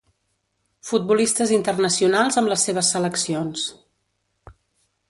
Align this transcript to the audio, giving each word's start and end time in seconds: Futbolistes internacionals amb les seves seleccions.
Futbolistes 0.91 1.53
internacionals 1.57 2.41
amb 2.43 2.53
les 2.55 2.67
seves 2.71 2.91
seleccions. 2.97 3.71